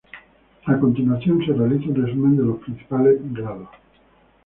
[0.65, 3.69] A continuación se realiza un resumen de los principales grados.